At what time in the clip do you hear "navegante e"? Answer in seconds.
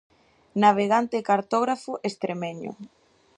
0.63-1.25